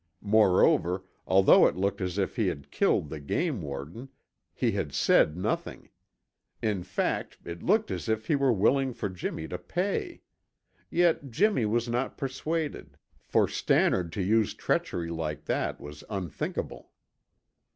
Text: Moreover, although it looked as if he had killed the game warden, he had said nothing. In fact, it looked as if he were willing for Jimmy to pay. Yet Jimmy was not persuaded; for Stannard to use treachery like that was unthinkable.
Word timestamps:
Moreover, 0.23 1.03
although 1.27 1.67
it 1.67 1.75
looked 1.75 2.01
as 2.01 2.17
if 2.17 2.35
he 2.35 2.47
had 2.47 2.71
killed 2.71 3.07
the 3.09 3.19
game 3.19 3.61
warden, 3.61 4.09
he 4.51 4.71
had 4.71 4.93
said 4.95 5.37
nothing. 5.37 5.89
In 6.59 6.81
fact, 6.81 7.37
it 7.45 7.61
looked 7.61 7.91
as 7.91 8.09
if 8.09 8.25
he 8.25 8.35
were 8.35 8.51
willing 8.51 8.93
for 8.95 9.09
Jimmy 9.09 9.47
to 9.47 9.59
pay. 9.59 10.21
Yet 10.89 11.29
Jimmy 11.29 11.67
was 11.67 11.87
not 11.87 12.17
persuaded; 12.17 12.97
for 13.21 13.47
Stannard 13.47 14.11
to 14.13 14.23
use 14.23 14.55
treachery 14.55 15.11
like 15.11 15.45
that 15.45 15.79
was 15.79 16.03
unthinkable. 16.09 16.89